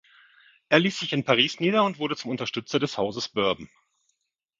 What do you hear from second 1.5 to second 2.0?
nieder und